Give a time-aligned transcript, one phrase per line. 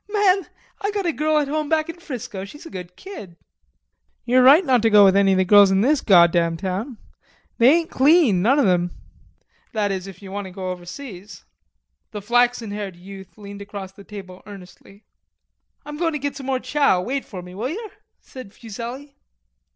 [0.09, 2.43] "Man...I got a girl at home back in Frisco.
[2.43, 3.37] She's a good kid."
[4.25, 6.97] "Yer right not to go with any of the girls in this goddam town....
[7.59, 8.95] They ain't clean, none of 'em....
[9.73, 11.45] That is if ye want to go overseas."
[12.09, 15.05] The flaxen haired youth leaned across the table earnestly.
[15.85, 17.91] "I'm goin' to git some more chow: Wait for me, will yer?"
[18.21, 19.17] said Fuselli.